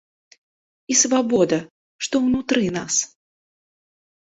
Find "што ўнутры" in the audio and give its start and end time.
2.09-2.67